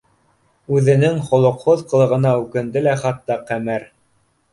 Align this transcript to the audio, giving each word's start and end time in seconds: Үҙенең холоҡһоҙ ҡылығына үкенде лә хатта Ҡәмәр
Үҙенең 0.77 1.19
холоҡһоҙ 1.27 1.83
ҡылығына 1.91 2.31
үкенде 2.45 2.83
лә 2.87 2.95
хатта 3.03 3.37
Ҡәмәр 3.51 3.87